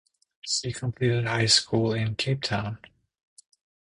[0.41, 2.79] She completed high school in Cape Town.